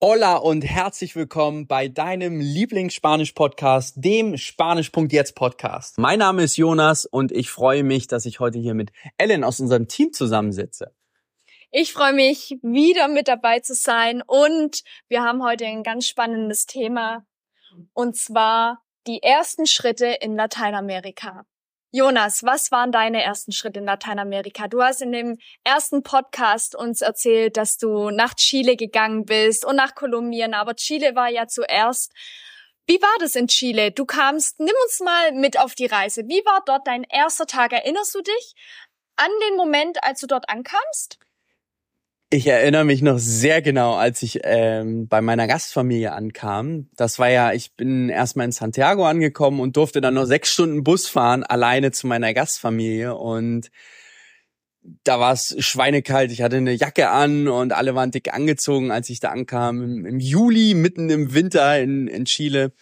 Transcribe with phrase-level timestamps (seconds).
[0.00, 5.98] Hola und herzlich willkommen bei deinem Lieblingsspanisch-Podcast, dem Spanisch.jetzt Podcast.
[5.98, 9.58] Mein Name ist Jonas und ich freue mich, dass ich heute hier mit Ellen aus
[9.58, 10.94] unserem Team zusammensitze.
[11.72, 16.66] Ich freue mich, wieder mit dabei zu sein und wir haben heute ein ganz spannendes
[16.66, 17.26] Thema
[17.92, 21.44] und zwar die ersten Schritte in Lateinamerika.
[21.90, 24.68] Jonas, was waren deine ersten Schritte in Lateinamerika?
[24.68, 29.76] Du hast in dem ersten Podcast uns erzählt, dass du nach Chile gegangen bist und
[29.76, 32.12] nach Kolumbien, aber Chile war ja zuerst.
[32.86, 33.90] Wie war das in Chile?
[33.90, 36.24] Du kamst, nimm uns mal mit auf die Reise.
[36.26, 37.72] Wie war dort dein erster Tag?
[37.72, 38.54] Erinnerst du dich
[39.16, 41.18] an den Moment, als du dort ankamst?
[42.30, 46.90] Ich erinnere mich noch sehr genau, als ich ähm, bei meiner Gastfamilie ankam.
[46.94, 50.84] Das war ja, ich bin erstmal in Santiago angekommen und durfte dann noch sechs Stunden
[50.84, 53.14] Bus fahren, alleine zu meiner Gastfamilie.
[53.14, 53.70] Und
[55.04, 56.30] da war es schweinekalt.
[56.30, 59.82] Ich hatte eine Jacke an und alle waren dick angezogen, als ich da ankam.
[59.82, 62.72] Im, im Juli, mitten im Winter in, in Chile.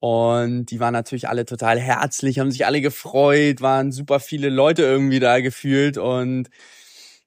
[0.00, 4.82] Und die waren natürlich alle total herzlich, haben sich alle gefreut, waren super viele Leute
[4.82, 6.48] irgendwie da gefühlt und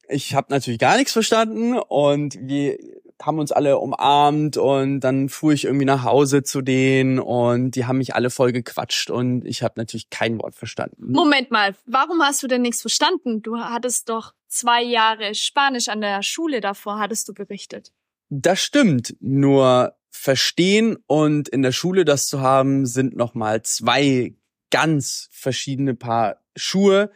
[0.10, 2.78] ich habe natürlich gar nichts verstanden und wir
[3.22, 7.86] haben uns alle umarmt und dann fuhr ich irgendwie nach Hause zu denen und die
[7.86, 11.12] haben mich alle voll gequatscht und ich habe natürlich kein Wort verstanden.
[11.12, 13.42] Moment mal, warum hast du denn nichts verstanden?
[13.42, 17.92] Du hattest doch zwei Jahre Spanisch an der Schule davor, hattest du berichtet.
[18.30, 24.36] Das stimmt, nur verstehen und in der Schule das zu haben, sind nochmal zwei
[24.70, 27.12] ganz verschiedene Paar Schuhe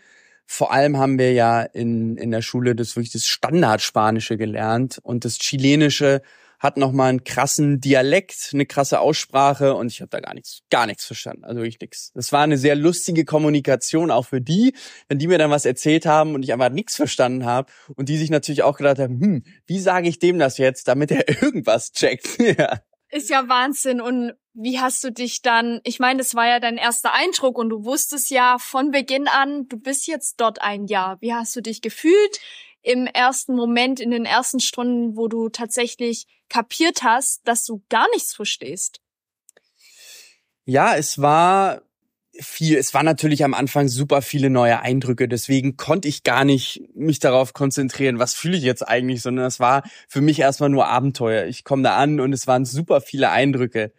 [0.52, 5.24] vor allem haben wir ja in, in der Schule das wirklich das Standardspanische gelernt und
[5.24, 6.22] das Chilenische
[6.60, 10.88] hat nochmal einen krassen Dialekt, eine krasse Aussprache und ich habe da gar nichts, gar
[10.88, 12.12] nichts verstanden, also wirklich nichts.
[12.16, 14.74] Das war eine sehr lustige Kommunikation auch für die,
[15.08, 18.18] wenn die mir dann was erzählt haben und ich einfach nichts verstanden habe und die
[18.18, 21.94] sich natürlich auch gedacht haben, hm, wie sage ich dem das jetzt, damit er irgendwas
[21.94, 22.28] checkt.
[22.40, 22.82] ja.
[23.10, 24.02] Ist ja Wahnsinn.
[24.02, 27.70] Und wie hast du dich dann, ich meine, das war ja dein erster Eindruck und
[27.70, 31.18] du wusstest ja von Beginn an, du bist jetzt dort ein Jahr.
[31.22, 32.40] Wie hast du dich gefühlt
[32.82, 38.08] im ersten Moment, in den ersten Stunden, wo du tatsächlich kapiert hast, dass du gar
[38.14, 39.00] nichts verstehst?
[40.66, 41.82] Ja, es war
[42.34, 46.82] viel, es war natürlich am Anfang super viele neue Eindrücke, deswegen konnte ich gar nicht
[46.94, 50.88] mich darauf konzentrieren, was fühle ich jetzt eigentlich, sondern es war für mich erstmal nur
[50.88, 51.46] Abenteuer.
[51.46, 53.94] Ich komme da an und es waren super viele Eindrücke.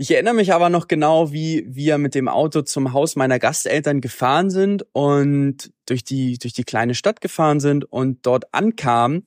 [0.00, 4.00] Ich erinnere mich aber noch genau, wie wir mit dem Auto zum Haus meiner Gasteltern
[4.00, 9.26] gefahren sind und durch die, durch die kleine Stadt gefahren sind und dort ankamen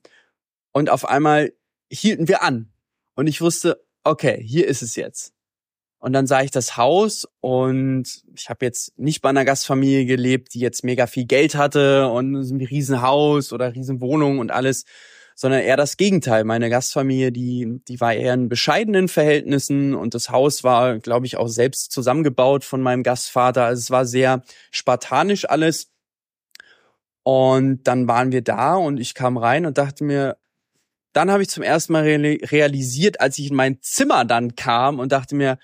[0.72, 1.54] und auf einmal
[1.92, 2.74] hielten wir an.
[3.14, 5.36] Und ich wusste, okay, hier ist es jetzt.
[6.00, 10.56] Und dann sah ich das Haus und ich habe jetzt nicht bei einer Gastfamilie gelebt,
[10.56, 14.86] die jetzt mega viel Geld hatte und ein Riesenhaus oder Riesenwohnung und alles,
[15.36, 16.44] sondern eher das Gegenteil.
[16.44, 21.38] Meine Gastfamilie, die, die war eher in bescheidenen Verhältnissen und das Haus war, glaube ich,
[21.38, 23.66] auch selbst zusammengebaut von meinem Gastvater.
[23.66, 25.90] Also es war sehr spartanisch alles.
[27.24, 30.38] Und dann waren wir da und ich kam rein und dachte mir,
[31.14, 35.12] dann habe ich zum ersten Mal realisiert, als ich in mein Zimmer dann kam und
[35.12, 35.60] dachte mir,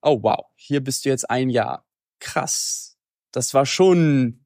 [0.00, 1.84] oh wow, hier bist du jetzt ein Jahr.
[2.20, 2.96] Krass.
[3.32, 4.44] Das war schon,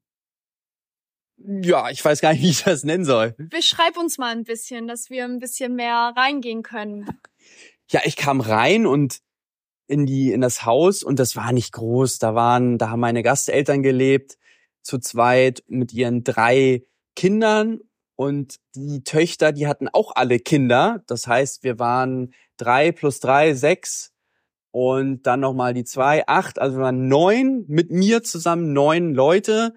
[1.37, 3.35] ja, ich weiß gar nicht, wie ich das nennen soll.
[3.37, 7.07] Beschreib uns mal ein bisschen, dass wir ein bisschen mehr reingehen können.
[7.89, 9.21] Ja, ich kam rein und
[9.87, 12.19] in die, in das Haus und das war nicht groß.
[12.19, 14.37] Da waren, da haben meine Gasteltern gelebt,
[14.81, 16.83] zu zweit mit ihren drei
[17.15, 17.79] Kindern
[18.15, 21.03] und die Töchter, die hatten auch alle Kinder.
[21.07, 24.13] Das heißt, wir waren drei plus drei, sechs
[24.71, 29.73] und dann nochmal die zwei, acht, also wir waren neun mit mir zusammen, neun Leute.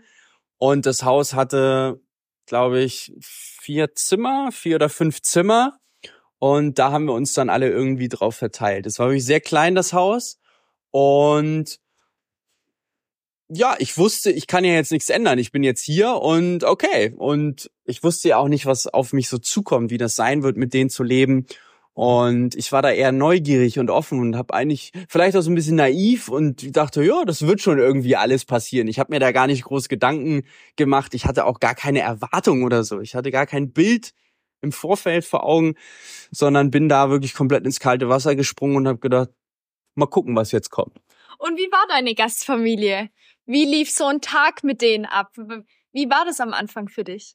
[0.59, 2.01] Und das Haus hatte,
[2.47, 5.79] glaube ich, vier Zimmer, vier oder fünf Zimmer.
[6.39, 8.87] Und da haben wir uns dann alle irgendwie drauf verteilt.
[8.87, 10.39] Es war wirklich sehr klein, das Haus.
[10.91, 11.81] Und
[13.49, 15.39] ja, ich wusste, ich kann ja jetzt nichts ändern.
[15.39, 17.15] Ich bin jetzt hier und okay.
[17.17, 20.57] Und ich wusste ja auch nicht, was auf mich so zukommt, wie das sein wird,
[20.57, 21.47] mit denen zu leben.
[21.99, 25.57] Und ich war da eher neugierig und offen und habe eigentlich vielleicht auch so ein
[25.57, 28.87] bisschen naiv und dachte, ja, das wird schon irgendwie alles passieren.
[28.87, 30.45] Ich habe mir da gar nicht groß Gedanken
[30.77, 31.13] gemacht.
[31.15, 33.01] Ich hatte auch gar keine Erwartung oder so.
[33.01, 34.13] Ich hatte gar kein Bild
[34.61, 35.75] im Vorfeld vor Augen,
[36.31, 39.31] sondern bin da wirklich komplett ins kalte Wasser gesprungen und habe gedacht,
[39.97, 40.97] mal gucken, was jetzt kommt.
[41.39, 43.11] Und wie war deine Gastfamilie?
[43.45, 45.33] Wie lief so ein Tag mit denen ab?
[45.91, 47.35] Wie war das am Anfang für dich?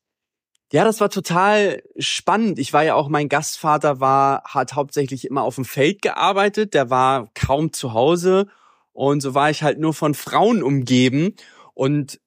[0.74, 2.58] Ja, das war total spannend.
[2.58, 6.74] Ich war ja auch, mein Gastvater war, hat hauptsächlich immer auf dem Feld gearbeitet.
[6.74, 8.48] Der war kaum zu Hause.
[8.92, 11.36] Und so war ich halt nur von Frauen umgeben.
[11.76, 12.20] Und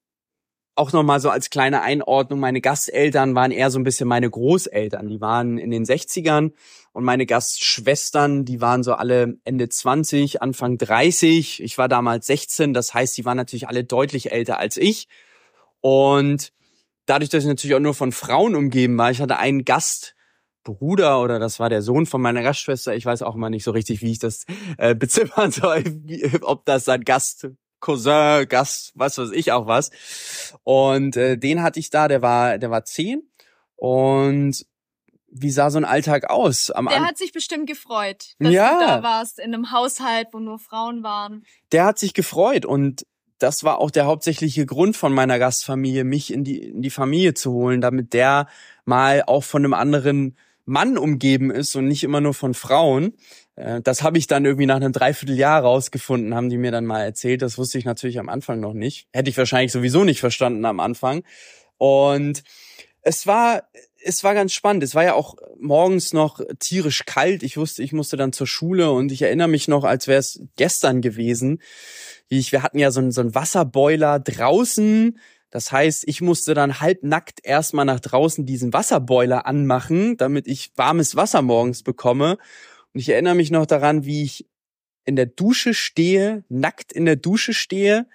[0.77, 5.09] auch nochmal so als kleine Einordnung, meine Gasteltern waren eher so ein bisschen meine Großeltern.
[5.09, 6.53] Die waren in den 60ern
[6.93, 11.65] und meine Gastschwestern, die waren so alle Ende 20, Anfang 30.
[11.65, 15.09] Ich war damals 16, das heißt, die waren natürlich alle deutlich älter als ich.
[15.81, 16.53] Und
[17.07, 21.39] dadurch, dass ich natürlich auch nur von Frauen umgeben war, ich hatte einen Gastbruder oder
[21.39, 22.95] das war der Sohn von meiner Gastschwester.
[22.95, 24.45] Ich weiß auch immer nicht so richtig, wie ich das
[24.79, 25.85] äh, beziffern soll,
[26.43, 27.49] ob das ein Gast
[27.81, 29.91] Cousin, Gast, was weiß ich auch was.
[30.65, 33.23] Und äh, den hatte ich da, der war, der war zehn.
[33.77, 34.67] Und
[35.29, 36.71] wie sah so ein Alltag aus?
[36.71, 38.75] Am der An hat sich bestimmt gefreut, dass ja.
[38.75, 41.45] du da warst in einem Haushalt, wo nur Frauen waren.
[41.73, 43.07] Der hat sich gefreut und
[43.39, 47.35] das war auch der hauptsächliche Grund von meiner Gastfamilie, mich in die, in die Familie
[47.35, 48.49] zu holen, damit der
[48.85, 53.15] mal auch von einem anderen Mann umgeben ist und nicht immer nur von Frauen.
[53.55, 57.03] Äh, das habe ich dann irgendwie nach einem Dreivierteljahr rausgefunden, haben die mir dann mal
[57.03, 57.43] erzählt.
[57.43, 59.09] Das wusste ich natürlich am Anfang noch nicht.
[59.13, 61.23] Hätte ich wahrscheinlich sowieso nicht verstanden am Anfang.
[61.79, 62.43] Und
[63.03, 63.69] es war,
[64.07, 64.83] es war ganz spannend.
[64.83, 67.43] Es war ja auch morgens noch tierisch kalt.
[67.43, 70.41] Ich wusste, ich musste dann zur Schule und ich erinnere mich noch, als wäre es
[70.57, 71.61] gestern gewesen.
[72.29, 75.19] Wie ich, wir hatten ja so einen, so einen Wasserboiler draußen
[75.51, 81.17] das heißt, ich musste dann halbnackt erstmal nach draußen diesen Wasserboiler anmachen, damit ich warmes
[81.17, 82.37] Wasser morgens bekomme.
[82.93, 84.47] Und ich erinnere mich noch daran, wie ich
[85.05, 88.07] in der Dusche stehe, nackt in der Dusche stehe.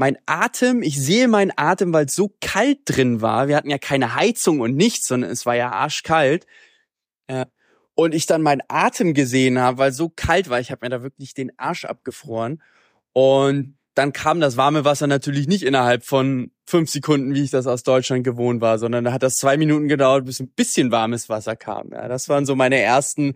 [0.00, 3.48] Mein Atem, ich sehe meinen Atem, weil es so kalt drin war.
[3.48, 6.46] Wir hatten ja keine Heizung und nichts, sondern es war ja arschkalt.
[7.96, 10.60] Und ich dann meinen Atem gesehen habe, weil so kalt war.
[10.60, 12.62] Ich habe mir da wirklich den Arsch abgefroren.
[13.12, 17.66] Und dann kam das warme Wasser natürlich nicht innerhalb von fünf Sekunden, wie ich das
[17.66, 21.28] aus Deutschland gewohnt war, sondern da hat das zwei Minuten gedauert, bis ein bisschen warmes
[21.28, 21.90] Wasser kam.
[21.90, 23.34] Ja, das waren so meine ersten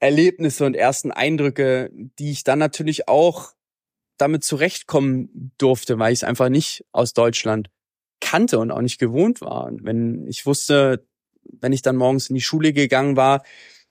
[0.00, 3.52] Erlebnisse und ersten Eindrücke, die ich dann natürlich auch
[4.16, 7.70] damit zurechtkommen durfte, weil ich es einfach nicht aus Deutschland
[8.20, 9.64] kannte und auch nicht gewohnt war.
[9.66, 11.06] Und wenn ich wusste,
[11.44, 13.42] wenn ich dann morgens in die Schule gegangen war,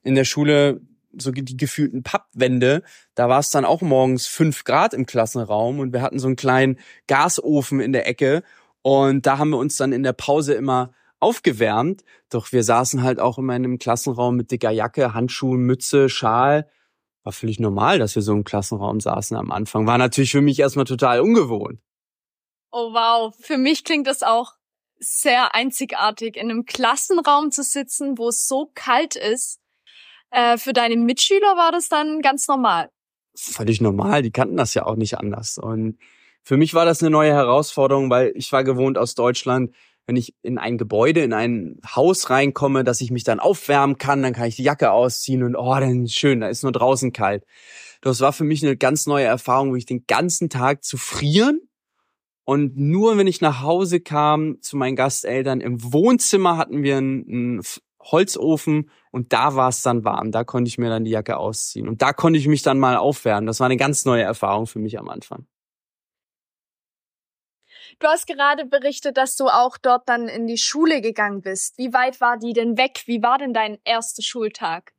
[0.04, 0.82] in der Schule
[1.18, 2.84] so die gefühlten Pappwände,
[3.16, 6.38] da war es dann auch morgens fünf Grad im Klassenraum und wir hatten so einen
[6.38, 8.44] kleinen Gasofen in der Ecke
[8.82, 12.04] und da haben wir uns dann in der Pause immer aufgewärmt.
[12.30, 16.68] Doch wir saßen halt auch immer in einem Klassenraum mit dicker Jacke, Handschuhen, Mütze, Schal.
[17.24, 19.86] War völlig normal, dass wir so im Klassenraum saßen am Anfang.
[19.86, 21.80] War natürlich für mich erstmal total ungewohnt.
[22.72, 24.54] Oh wow, für mich klingt das auch
[24.98, 29.62] sehr einzigartig, in einem Klassenraum zu sitzen, wo es so kalt ist
[30.32, 32.90] äh, für deine Mitschüler war das dann ganz normal.
[33.36, 35.58] Völlig normal, die kannten das ja auch nicht anders.
[35.58, 35.98] Und
[36.42, 39.76] für mich war das eine neue Herausforderung, weil ich war gewohnt aus Deutschland,
[40.07, 44.24] wenn ich in ein Gebäude, in ein Haus reinkomme, dass ich mich dann aufwärmen kann,
[44.24, 47.45] dann kann ich die Jacke ausziehen und oh, dann schön, da ist nur draußen kalt.
[48.01, 51.62] Das war für mich eine ganz neue Erfahrung, wo ich den ganzen Tag zu frieren
[52.44, 57.62] und nur wenn ich nach Hause kam zu meinen Gasteltern im Wohnzimmer hatten wir einen,
[58.03, 60.31] Holzofen und da war es dann warm.
[60.31, 62.98] Da konnte ich mir dann die Jacke ausziehen und da konnte ich mich dann mal
[62.98, 63.45] aufwärmen.
[63.45, 65.45] Das war eine ganz neue Erfahrung für mich am Anfang.
[68.01, 71.77] Du hast gerade berichtet, dass du auch dort dann in die Schule gegangen bist.
[71.77, 73.03] Wie weit war die denn weg?
[73.06, 74.94] Wie war denn dein erster Schultag?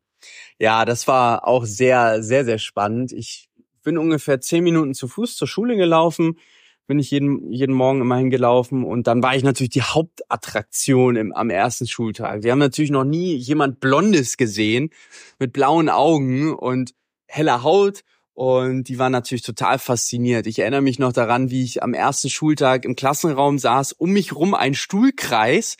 [0.59, 3.13] Ja, das war auch sehr, sehr, sehr spannend.
[3.13, 3.51] Ich
[3.83, 6.39] bin ungefähr zehn Minuten zu Fuß zur Schule gelaufen
[6.87, 11.33] bin ich jeden, jeden Morgen immer hingelaufen und dann war ich natürlich die Hauptattraktion im,
[11.33, 12.43] am ersten Schultag.
[12.43, 14.91] Wir haben natürlich noch nie jemand Blondes gesehen
[15.39, 16.95] mit blauen Augen und
[17.27, 18.03] heller Haut
[18.35, 20.47] und die waren natürlich total fasziniert.
[20.47, 24.35] Ich erinnere mich noch daran, wie ich am ersten Schultag im Klassenraum saß, um mich
[24.35, 25.77] rum ein Stuhlkreis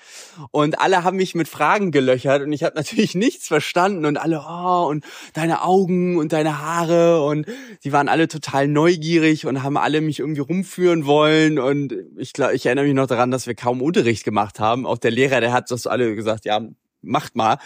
[0.51, 4.45] und alle haben mich mit Fragen gelöchert und ich habe natürlich nichts verstanden und alle,
[4.47, 7.47] oh, und deine Augen und deine Haare und
[7.85, 12.55] die waren alle total neugierig und haben alle mich irgendwie rumführen wollen und ich glaube,
[12.55, 14.87] ich erinnere mich noch daran, dass wir kaum Unterricht gemacht haben.
[14.87, 16.61] Auch der Lehrer, der hat das alle gesagt, ja,
[17.03, 17.59] macht mal.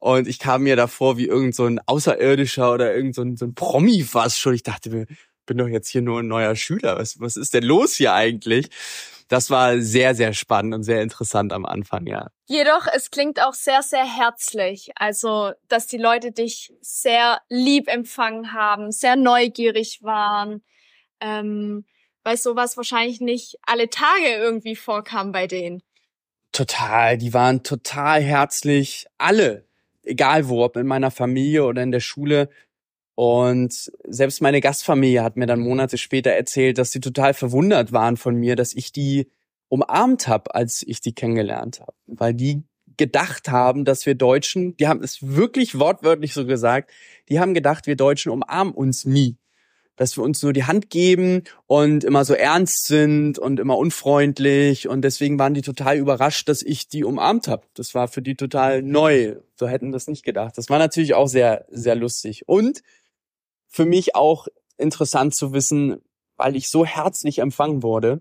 [0.00, 3.44] Und ich kam mir davor wie irgend so ein Außerirdischer oder irgend so ein, so
[3.46, 4.54] ein Promi fast schon.
[4.54, 5.06] Ich dachte mir,
[5.46, 6.98] bin doch jetzt hier nur ein neuer Schüler.
[6.98, 8.68] Was, was ist denn los hier eigentlich?
[9.28, 12.28] Das war sehr, sehr spannend und sehr interessant am Anfang, ja.
[12.46, 14.90] Jedoch, es klingt auch sehr, sehr herzlich.
[14.96, 20.62] Also, dass die Leute dich sehr lieb empfangen haben, sehr neugierig waren.
[21.20, 21.86] Ähm,
[22.24, 25.82] weil sowas wahrscheinlich nicht alle Tage irgendwie vorkam bei denen.
[26.54, 29.64] Total, die waren total herzlich, alle,
[30.04, 32.48] egal wo, ob in meiner Familie oder in der Schule.
[33.16, 38.16] Und selbst meine Gastfamilie hat mir dann Monate später erzählt, dass sie total verwundert waren
[38.16, 39.28] von mir, dass ich die
[39.68, 41.94] umarmt habe, als ich die kennengelernt habe.
[42.06, 42.62] Weil die
[42.96, 46.92] gedacht haben, dass wir Deutschen, die haben es wirklich wortwörtlich so gesagt,
[47.28, 49.36] die haben gedacht, wir Deutschen umarmen uns nie.
[49.96, 54.88] Dass wir uns nur die Hand geben und immer so ernst sind und immer unfreundlich.
[54.88, 57.66] Und deswegen waren die total überrascht, dass ich die umarmt habe.
[57.74, 59.36] Das war für die total neu.
[59.56, 60.58] So hätten das nicht gedacht.
[60.58, 62.48] Das war natürlich auch sehr, sehr lustig.
[62.48, 62.82] Und
[63.68, 66.00] für mich auch interessant zu wissen,
[66.36, 68.20] weil ich so herzlich empfangen wurde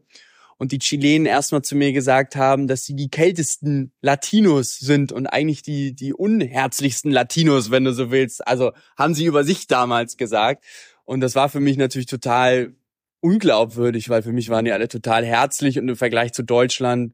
[0.58, 5.28] und die Chilenen erstmal zu mir gesagt haben, dass sie die kältesten Latinos sind und
[5.28, 8.48] eigentlich die, die unherzlichsten Latinos, wenn du so willst.
[8.48, 10.64] Also haben sie über sich damals gesagt.
[11.06, 12.76] Und das war für mich natürlich total
[13.20, 17.14] unglaubwürdig, weil für mich waren die alle total herzlich und im Vergleich zu Deutschland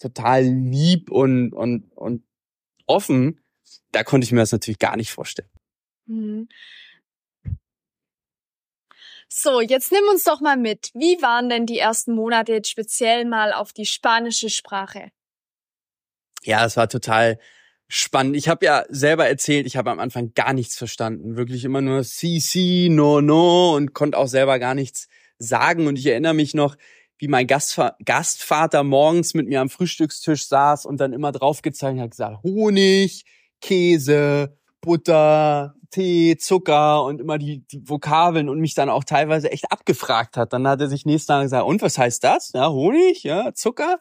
[0.00, 2.24] total lieb und, und, und
[2.86, 3.40] offen.
[3.92, 5.48] Da konnte ich mir das natürlich gar nicht vorstellen.
[6.06, 6.48] Mhm.
[9.36, 10.90] So, jetzt nimm uns doch mal mit.
[10.94, 15.08] Wie waren denn die ersten Monate jetzt speziell mal auf die spanische Sprache?
[16.44, 17.40] Ja, es war total
[17.88, 18.36] spannend.
[18.36, 21.36] Ich habe ja selber erzählt, ich habe am Anfang gar nichts verstanden.
[21.36, 25.88] Wirklich immer nur si, si, no, no und konnte auch selber gar nichts sagen.
[25.88, 26.76] Und ich erinnere mich noch,
[27.18, 32.12] wie mein Gastva Gastvater morgens mit mir am Frühstückstisch saß und dann immer draufgezeigt hat,
[32.12, 33.24] gesagt, Honig,
[33.60, 39.70] Käse, Butter, Tee, Zucker und immer die, die Vokabeln und mich dann auch teilweise echt
[39.70, 40.52] abgefragt hat.
[40.52, 42.52] Dann hat er sich nächsten Tag gesagt, und was heißt das?
[42.52, 44.00] Ja, Honig, ja, Zucker.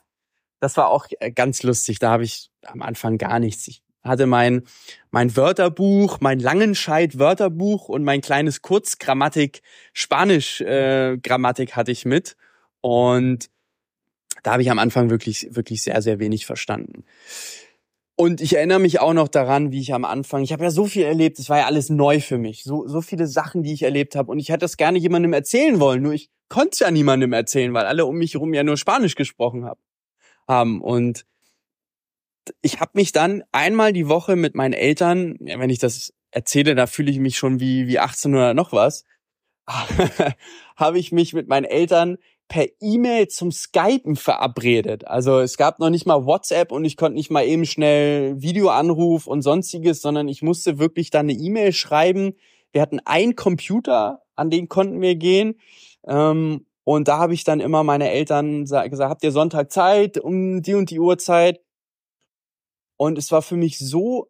[0.60, 2.00] Das war auch äh, ganz lustig.
[2.00, 3.68] Da habe ich am Anfang gar nichts.
[3.68, 4.64] Ich hatte mein,
[5.12, 9.62] mein Wörterbuch, mein Langenscheid-Wörterbuch und mein kleines Kurzgrammatik,
[9.94, 12.36] Spanisch-Grammatik äh, hatte ich mit.
[12.82, 13.50] Und
[14.42, 17.06] da habe ich am Anfang wirklich, wirklich sehr, sehr wenig verstanden.
[18.16, 20.86] Und ich erinnere mich auch noch daran, wie ich am Anfang, ich habe ja so
[20.86, 23.82] viel erlebt, es war ja alles neu für mich, so, so viele Sachen, die ich
[23.82, 24.32] erlebt habe.
[24.32, 27.74] Und ich hätte das gerne jemandem erzählen wollen, nur ich konnte es ja niemandem erzählen,
[27.74, 29.68] weil alle um mich herum ja nur Spanisch gesprochen
[30.48, 30.82] haben.
[30.82, 31.26] Und
[32.62, 36.88] ich habe mich dann einmal die Woche mit meinen Eltern, wenn ich das erzähle, da
[36.88, 39.06] fühle ich mich schon wie, wie 18 oder noch was,
[40.76, 42.18] habe ich mich mit meinen Eltern
[42.48, 45.08] per E-Mail zum Skypen verabredet.
[45.08, 49.28] Also es gab noch nicht mal WhatsApp und ich konnte nicht mal eben schnell Videoanruf
[49.28, 52.34] und sonstiges, sondern ich musste wirklich dann eine E-Mail schreiben.
[52.72, 55.60] Wir hatten einen Computer, an den konnten wir gehen.
[56.06, 60.62] Ähm, und da habe ich dann immer meine Eltern gesagt, habt ihr Sonntag Zeit um
[60.62, 61.62] die und die Uhrzeit?
[62.98, 64.30] Und es war für mich so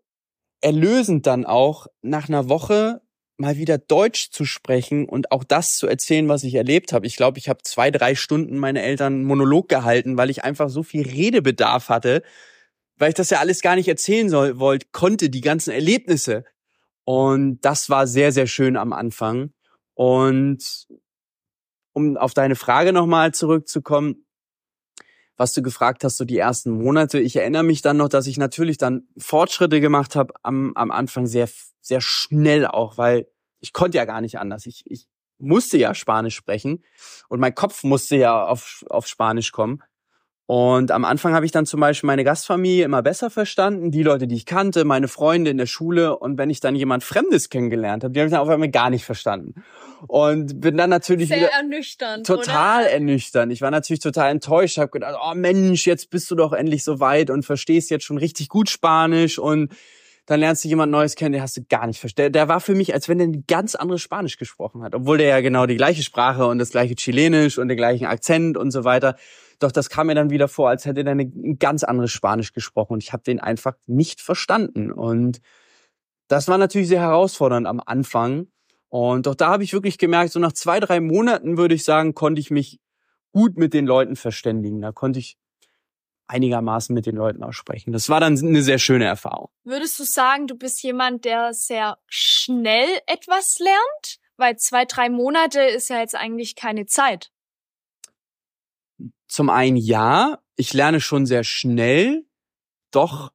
[0.62, 3.02] erlösend dann auch nach einer Woche
[3.44, 7.06] mal wieder Deutsch zu sprechen und auch das zu erzählen, was ich erlebt habe.
[7.06, 10.82] Ich glaube, ich habe zwei, drei Stunden meine Eltern Monolog gehalten, weil ich einfach so
[10.82, 12.24] viel Redebedarf hatte,
[12.98, 16.46] weil ich das ja alles gar nicht erzählen soll, wollte, konnte, die ganzen Erlebnisse.
[17.04, 19.52] Und das war sehr, sehr schön am Anfang.
[19.94, 20.88] Und
[21.92, 24.26] um auf deine Frage nochmal zurückzukommen,
[25.36, 27.20] was du gefragt hast, so die ersten Monate.
[27.20, 31.28] Ich erinnere mich dann noch, dass ich natürlich dann Fortschritte gemacht habe am, am Anfang
[31.28, 31.50] sehr,
[31.82, 33.28] sehr schnell auch, weil
[33.64, 34.66] ich konnte ja gar nicht anders.
[34.66, 35.08] Ich, ich
[35.40, 36.84] musste ja Spanisch sprechen
[37.30, 39.82] und mein Kopf musste ja auf, auf Spanisch kommen.
[40.46, 44.28] Und am Anfang habe ich dann zum Beispiel meine Gastfamilie immer besser verstanden, die Leute,
[44.28, 46.18] die ich kannte, meine Freunde in der Schule.
[46.18, 48.90] Und wenn ich dann jemand Fremdes kennengelernt habe, die habe ich dann auf einmal gar
[48.90, 49.64] nicht verstanden.
[50.08, 52.92] Und bin dann natürlich Sehr wieder ernüchternd, total oder?
[52.92, 53.54] ernüchternd.
[53.54, 57.00] Ich war natürlich total enttäuscht, habe gedacht, oh Mensch, jetzt bist du doch endlich so
[57.00, 59.72] weit und verstehst jetzt schon richtig gut Spanisch und
[60.26, 62.34] dann lernst du jemand Neues kennen, den hast du gar nicht verstanden.
[62.34, 65.28] Der war für mich, als wenn der ein ganz anderes Spanisch gesprochen hat, obwohl der
[65.28, 68.86] ja genau die gleiche Sprache und das gleiche Chilenisch und den gleichen Akzent und so
[68.86, 69.16] weiter.
[69.60, 72.94] Doch das kam mir dann wieder vor, als hätte er ein ganz anderes Spanisch gesprochen
[72.94, 74.92] und ich habe den einfach nicht verstanden.
[74.92, 75.42] Und
[76.30, 78.48] das war natürlich sehr herausfordernd am Anfang.
[78.88, 82.14] Und doch da habe ich wirklich gemerkt, so nach zwei, drei Monaten würde ich sagen,
[82.14, 82.80] konnte ich mich
[83.32, 84.82] gut mit den Leuten verständigen.
[84.82, 85.38] Da konnte ich
[86.28, 87.92] einigermaßen mit den Leuten auch sprechen.
[87.92, 89.50] Das war dann eine sehr schöne Erfahrung.
[89.64, 94.20] Würdest du sagen, du bist jemand, der sehr schnell etwas lernt?
[94.38, 97.32] Weil zwei, drei Monate ist ja jetzt eigentlich keine Zeit.
[99.28, 102.26] Zum einen ja, ich lerne schon sehr schnell,
[102.92, 103.32] doch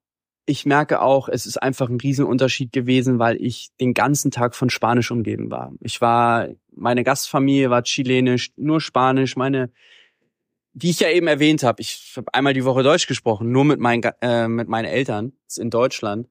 [0.49, 4.71] ich merke auch, es ist einfach ein Riesenunterschied gewesen, weil ich den ganzen Tag von
[4.71, 5.73] Spanisch umgeben war.
[5.81, 9.71] Ich war, meine Gastfamilie war chilenisch, nur Spanisch, meine
[10.81, 13.81] wie ich ja eben erwähnt habe, ich habe einmal die Woche Deutsch gesprochen, nur mit
[13.81, 16.29] meinen, äh, mit meinen Eltern in Deutschland.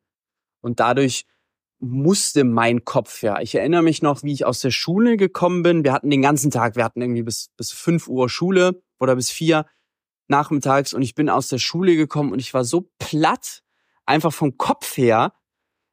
[0.61, 1.25] Und dadurch
[1.79, 3.39] musste mein Kopf ja.
[3.41, 5.83] Ich erinnere mich noch, wie ich aus der Schule gekommen bin.
[5.83, 9.29] Wir hatten den ganzen Tag, wir hatten irgendwie bis, bis fünf Uhr Schule oder bis
[9.29, 9.65] vier
[10.27, 13.63] nachmittags und ich bin aus der Schule gekommen und ich war so platt,
[14.05, 15.33] einfach vom Kopf her.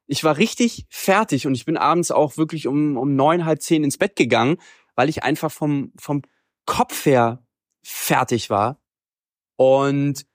[0.07, 3.83] Ich war richtig fertig und ich bin abends auch wirklich um, um neun, halb zehn
[3.83, 4.57] ins Bett gegangen,
[4.95, 6.21] weil ich einfach vom, vom
[6.65, 7.44] Kopf her
[7.85, 8.81] fertig war.
[9.57, 10.25] Und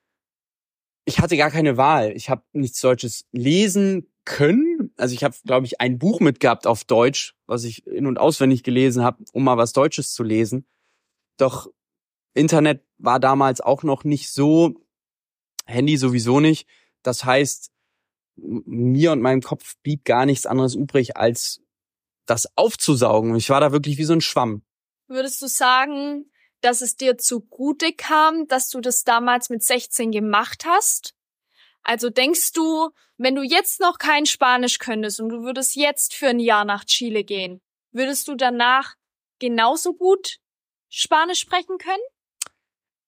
[1.05, 2.13] ich hatte gar keine Wahl.
[2.15, 4.93] Ich habe nichts Deutsches lesen können.
[4.97, 8.63] Also ich habe, glaube ich, ein Buch mitgehabt auf Deutsch, was ich in und auswendig
[8.63, 10.65] gelesen habe, um mal was Deutsches zu lesen.
[11.37, 11.67] Doch
[12.33, 14.75] Internet war damals auch noch nicht so,
[15.65, 16.67] Handy sowieso nicht.
[17.03, 17.71] Das heißt,
[18.37, 21.61] mir und meinem Kopf blieb gar nichts anderes übrig, als
[22.25, 23.35] das aufzusaugen.
[23.35, 24.63] Ich war da wirklich wie so ein Schwamm.
[25.07, 26.30] Würdest du sagen,
[26.61, 31.13] dass es dir zugute kam, dass du das damals mit 16 gemacht hast?
[31.83, 36.27] Also denkst du, wenn du jetzt noch kein Spanisch könntest und du würdest jetzt für
[36.27, 38.95] ein Jahr nach Chile gehen, würdest du danach
[39.39, 40.37] genauso gut
[40.89, 42.03] Spanisch sprechen können?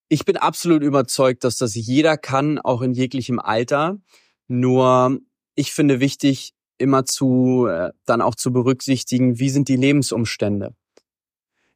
[0.09, 3.99] Ich bin absolut überzeugt, dass das jeder kann, auch in jeglichem Alter.
[4.47, 5.19] Nur
[5.55, 10.75] ich finde wichtig, immer zu, äh, dann auch zu berücksichtigen, wie sind die Lebensumstände.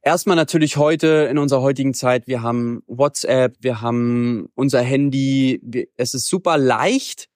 [0.08, 5.86] Erstmal natürlich heute, in unserer heutigen Zeit, wir haben WhatsApp, wir haben unser Handy.
[5.98, 7.28] Es ist super leicht,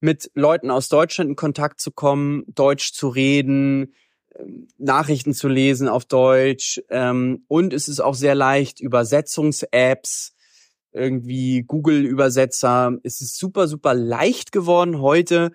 [0.00, 3.92] mit Leuten aus Deutschland in Kontakt zu kommen, Deutsch zu reden,
[4.34, 6.80] ähm, Nachrichten zu lesen auf Deutsch.
[6.88, 10.32] Ähm, und es ist auch sehr leicht, Übersetzungs-Apps,
[10.92, 12.96] irgendwie Google-Übersetzer.
[13.02, 15.52] Es ist super, super leicht geworden heute,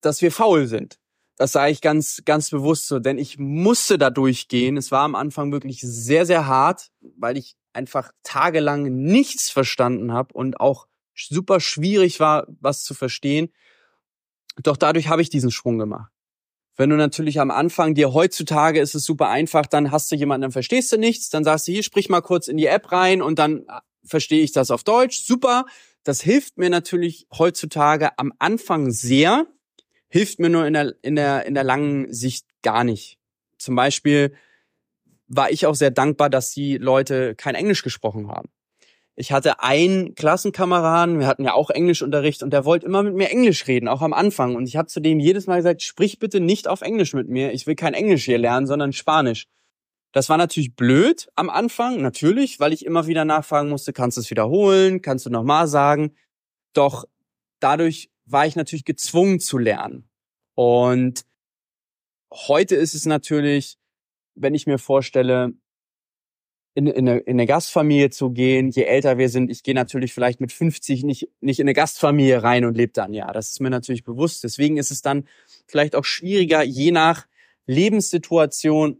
[0.00, 1.00] dass wir faul sind.
[1.36, 4.76] Das sage ich ganz, ganz bewusst so, denn ich musste da durchgehen.
[4.76, 10.32] Es war am Anfang wirklich sehr, sehr hart, weil ich einfach tagelang nichts verstanden habe
[10.32, 13.52] und auch super schwierig war, was zu verstehen.
[14.62, 16.10] Doch dadurch habe ich diesen Sprung gemacht.
[16.76, 20.42] Wenn du natürlich am Anfang dir heutzutage ist es super einfach, dann hast du jemanden,
[20.42, 23.22] dann verstehst du nichts, dann sagst du hier, sprich mal kurz in die App rein
[23.22, 25.20] und dann äh, verstehe ich das auf Deutsch.
[25.24, 25.64] Super.
[26.04, 29.46] Das hilft mir natürlich heutzutage am Anfang sehr,
[30.16, 33.18] hilft mir nur in der, in der, in der langen Sicht gar nicht.
[33.58, 34.34] Zum Beispiel
[35.28, 38.48] war ich auch sehr dankbar, dass die Leute kein Englisch gesprochen haben.
[39.14, 43.28] Ich hatte einen Klassenkameraden, wir hatten ja auch Englischunterricht und der wollte immer mit mir
[43.28, 44.56] Englisch reden, auch am Anfang.
[44.56, 47.52] Und ich habe zu dem jedes Mal gesagt, sprich bitte nicht auf Englisch mit mir.
[47.52, 49.46] Ich will kein Englisch hier lernen, sondern Spanisch.
[50.12, 54.22] Das war natürlich blöd am Anfang, natürlich, weil ich immer wieder nachfragen musste, kannst du
[54.22, 56.14] es wiederholen, kannst du nochmal sagen.
[56.72, 57.04] Doch
[57.60, 60.08] dadurch war ich natürlich gezwungen zu lernen.
[60.54, 61.24] Und
[62.32, 63.78] heute ist es natürlich,
[64.34, 65.54] wenn ich mir vorstelle,
[66.74, 70.12] in, in, eine, in eine Gastfamilie zu gehen, je älter wir sind, ich gehe natürlich
[70.12, 73.60] vielleicht mit 50 nicht, nicht in eine Gastfamilie rein und lebe dann, ja, das ist
[73.60, 74.44] mir natürlich bewusst.
[74.44, 75.26] Deswegen ist es dann
[75.66, 77.26] vielleicht auch schwieriger, je nach
[77.66, 78.98] Lebenssituation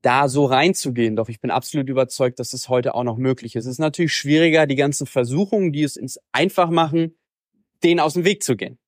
[0.00, 1.16] da so reinzugehen.
[1.16, 3.66] Doch ich bin absolut überzeugt, dass es heute auch noch möglich ist.
[3.66, 7.14] Es ist natürlich schwieriger, die ganzen Versuchungen, die es ins einfach machen,
[7.82, 8.78] denen aus dem Weg zu gehen.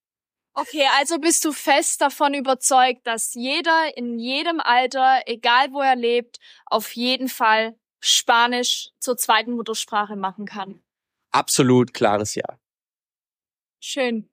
[0.55, 5.95] Okay, also bist du fest davon überzeugt, dass jeder in jedem Alter, egal wo er
[5.95, 10.83] lebt, auf jeden Fall Spanisch zur zweiten Muttersprache machen kann.
[11.31, 12.59] Absolut klares Ja.
[13.81, 14.29] Schön.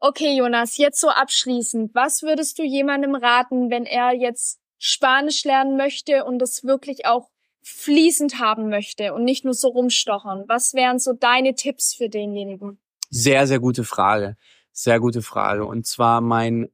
[0.00, 1.94] Okay, Jonas, jetzt so abschließend.
[1.94, 7.30] Was würdest du jemandem raten, wenn er jetzt Spanisch lernen möchte und das wirklich auch
[7.62, 10.44] fließend haben möchte und nicht nur so rumstochern?
[10.46, 12.78] Was wären so deine Tipps für denjenigen?
[13.14, 14.36] Sehr, sehr gute Frage.
[14.72, 15.64] Sehr gute Frage.
[15.66, 16.68] Und zwar mein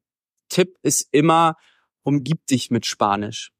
[0.48, 1.56] Tipp ist immer,
[2.02, 3.52] umgib dich mit Spanisch.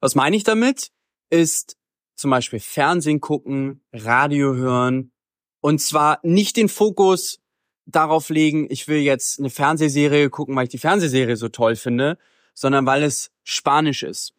[0.00, 0.90] Was meine ich damit?
[1.30, 1.78] ist
[2.16, 5.12] zum Beispiel Fernsehen gucken, Radio hören
[5.60, 7.40] und zwar nicht den Fokus
[7.86, 12.18] darauf legen, ich will jetzt eine Fernsehserie gucken, weil ich die Fernsehserie so toll finde,
[12.52, 14.34] sondern weil es Spanisch ist.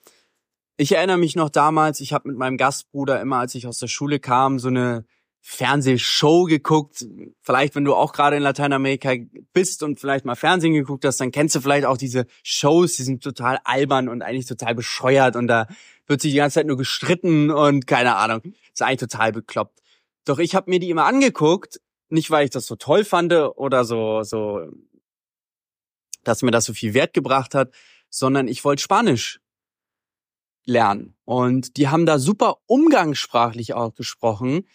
[0.77, 3.87] Ich erinnere mich noch damals, ich habe mit meinem Gastbruder immer, als ich aus der
[3.87, 5.05] Schule kam, so eine
[5.41, 7.05] Fernsehshow geguckt.
[7.41, 9.13] Vielleicht, wenn du auch gerade in Lateinamerika
[9.53, 13.03] bist und vielleicht mal Fernsehen geguckt hast, dann kennst du vielleicht auch diese Shows, die
[13.03, 15.67] sind total albern und eigentlich total bescheuert und da
[16.05, 18.41] wird sich die ganze Zeit nur gestritten und keine Ahnung.
[18.71, 19.81] Ist eigentlich total bekloppt.
[20.25, 23.83] Doch ich habe mir die immer angeguckt, nicht weil ich das so toll fand oder
[23.83, 24.61] so, so,
[26.23, 27.73] dass mir das so viel Wert gebracht hat,
[28.09, 29.39] sondern ich wollte Spanisch
[30.65, 31.15] lernen.
[31.25, 34.67] Und die haben da super umgangssprachlich auch gesprochen.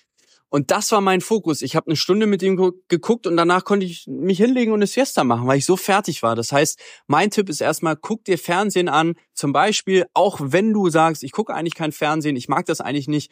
[0.57, 1.61] Und das war mein Fokus.
[1.61, 2.57] Ich habe eine Stunde mit ihm
[2.89, 6.23] geguckt und danach konnte ich mich hinlegen und eine Siesta machen, weil ich so fertig
[6.23, 6.35] war.
[6.35, 9.17] Das heißt, mein Tipp ist erstmal, guck dir Fernsehen an.
[9.35, 13.07] Zum Beispiel, auch wenn du sagst, ich gucke eigentlich kein Fernsehen, ich mag das eigentlich
[13.07, 13.31] nicht,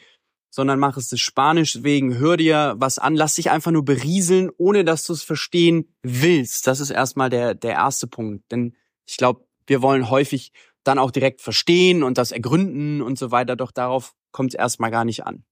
[0.51, 4.51] sondern mach es des Spanisch wegen, hör dir was an, lass dich einfach nur berieseln,
[4.59, 6.67] ohne dass du es verstehen willst.
[6.67, 8.51] Das ist erstmal der, der erste Punkt.
[8.51, 8.75] Denn
[9.07, 10.51] ich glaube, wir wollen häufig
[10.83, 14.91] dann auch direkt verstehen und das ergründen und so weiter, doch darauf kommt es erstmal
[14.91, 15.43] gar nicht an.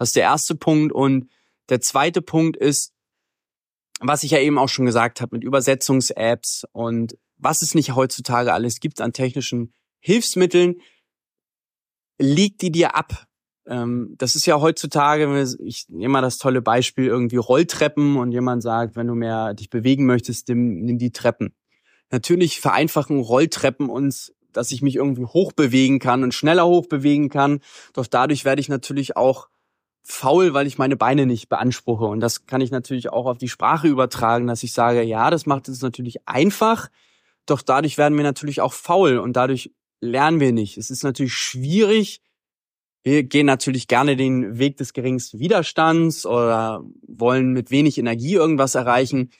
[0.00, 0.92] Das ist der erste Punkt.
[0.92, 1.28] Und
[1.68, 2.94] der zweite Punkt ist,
[4.00, 8.54] was ich ja eben auch schon gesagt habe, mit Übersetzungs-Apps und was es nicht heutzutage
[8.54, 10.80] alles gibt an technischen Hilfsmitteln,
[12.18, 13.26] leg die dir ab.
[13.66, 18.62] Ähm, das ist ja heutzutage, ich nehme mal das tolle Beispiel irgendwie Rolltreppen und jemand
[18.62, 21.54] sagt, wenn du mehr dich bewegen möchtest, nimm die Treppen.
[22.10, 27.60] Natürlich vereinfachen Rolltreppen uns, dass ich mich irgendwie hochbewegen kann und schneller hochbewegen kann.
[27.92, 29.50] Doch dadurch werde ich natürlich auch
[30.02, 32.04] faul, weil ich meine Beine nicht beanspruche.
[32.04, 35.46] Und das kann ich natürlich auch auf die Sprache übertragen, dass ich sage, ja, das
[35.46, 36.88] macht es natürlich einfach,
[37.46, 40.78] doch dadurch werden wir natürlich auch faul und dadurch lernen wir nicht.
[40.78, 42.22] Es ist natürlich schwierig.
[43.02, 48.74] Wir gehen natürlich gerne den Weg des geringsten Widerstands oder wollen mit wenig Energie irgendwas
[48.74, 49.30] erreichen.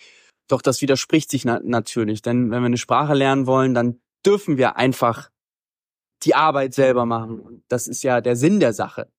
[0.49, 4.57] Doch das widerspricht sich na natürlich, denn wenn wir eine Sprache lernen wollen, dann dürfen
[4.57, 5.31] wir einfach
[6.23, 7.63] die Arbeit selber machen.
[7.69, 9.11] Das ist ja der Sinn der Sache.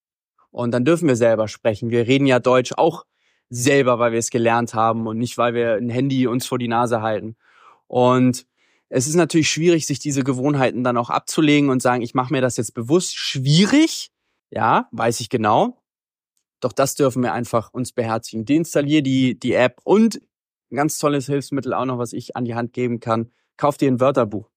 [0.52, 1.90] Und dann dürfen wir selber sprechen.
[1.90, 3.06] Wir reden ja Deutsch auch
[3.50, 6.68] selber, weil wir es gelernt haben und nicht, weil wir ein Handy uns vor die
[6.68, 7.36] Nase halten.
[7.88, 8.46] Und
[8.90, 12.42] es ist natürlich schwierig, sich diese Gewohnheiten dann auch abzulegen und sagen, ich mache mir
[12.42, 13.16] das jetzt bewusst.
[13.16, 14.12] Schwierig,
[14.50, 15.82] ja, weiß ich genau.
[16.60, 18.46] Doch das dürfen wir einfach uns beherzigen.
[18.46, 20.22] Deinstallier die, die App und
[20.72, 23.32] ein ganz tolles Hilfsmittel auch noch, was ich an die Hand geben kann.
[23.58, 24.51] Kauf dir ein Wörterbuch.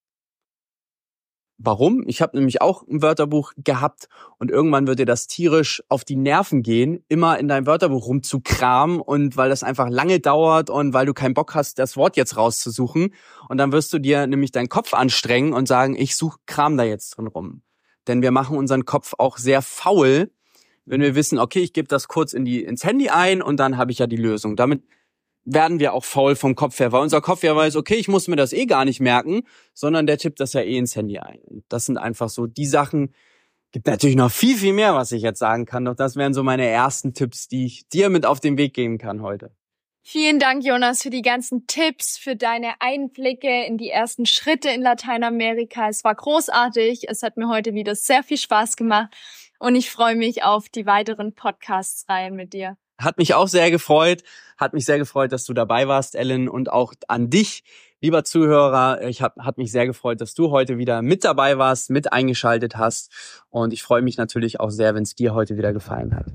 [1.66, 2.04] Warum?
[2.06, 6.16] Ich habe nämlich auch ein Wörterbuch gehabt und irgendwann wird dir das tierisch auf die
[6.16, 11.06] Nerven gehen, immer in deinem Wörterbuch rumzukramen und weil das einfach lange dauert und weil
[11.06, 13.14] du keinen Bock hast, das Wort jetzt rauszusuchen
[13.48, 16.84] und dann wirst du dir nämlich deinen Kopf anstrengen und sagen, ich suche Kram da
[16.84, 17.62] jetzt drin rum.
[18.06, 20.30] Denn wir machen unseren Kopf auch sehr faul,
[20.84, 23.78] wenn wir wissen, okay, ich gebe das kurz in die ins Handy ein und dann
[23.78, 24.54] habe ich ja die Lösung.
[24.54, 24.82] Damit
[25.44, 28.28] werden wir auch faul vom Kopf her, weil unser Kopf ja weiß, okay, ich muss
[28.28, 31.64] mir das eh gar nicht merken, sondern der tippt das ja eh ins Handy ein.
[31.68, 33.14] Das sind einfach so die Sachen,
[33.72, 36.42] gibt natürlich noch viel, viel mehr, was ich jetzt sagen kann, doch das wären so
[36.42, 39.50] meine ersten Tipps, die ich dir mit auf den Weg geben kann heute.
[40.06, 44.82] Vielen Dank, Jonas, für die ganzen Tipps, für deine Einblicke in die ersten Schritte in
[44.82, 45.88] Lateinamerika.
[45.88, 47.08] Es war großartig.
[47.08, 49.14] Es hat mir heute wieder sehr viel Spaß gemacht
[49.58, 52.76] und ich freue mich auf die weiteren Podcasts-Reihen mit dir.
[52.98, 54.22] Hat mich auch sehr gefreut.
[54.56, 57.64] Hat mich sehr gefreut, dass du dabei warst, Ellen, und auch an dich,
[58.00, 59.02] lieber Zuhörer.
[59.02, 62.76] Ich hab, hat mich sehr gefreut, dass du heute wieder mit dabei warst, mit eingeschaltet
[62.76, 63.10] hast.
[63.50, 66.26] Und ich freue mich natürlich auch sehr, wenn es dir heute wieder gefallen hat.